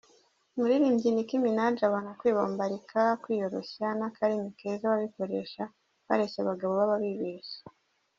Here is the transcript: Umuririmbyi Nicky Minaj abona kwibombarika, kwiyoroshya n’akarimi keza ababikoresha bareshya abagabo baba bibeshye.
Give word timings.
Umuririmbyi 0.53 1.09
Nicky 1.11 1.37
Minaj 1.43 1.77
abona 1.87 2.09
kwibombarika, 2.19 3.01
kwiyoroshya 3.21 3.87
n’akarimi 3.99 4.49
keza 4.57 4.83
ababikoresha 4.87 5.63
bareshya 6.07 6.39
abagabo 6.41 6.71
baba 6.79 6.95
bibeshye. 7.03 7.59